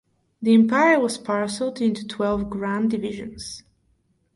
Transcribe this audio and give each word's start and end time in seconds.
The 0.41 0.55
empire 0.55 0.99
was 0.99 1.19
parcelled 1.19 1.79
into 1.79 2.07
twelve 2.07 2.49
grand 2.49 2.89
divisions. 2.89 3.61